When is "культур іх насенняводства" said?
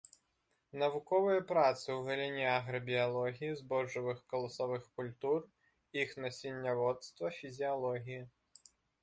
5.01-7.33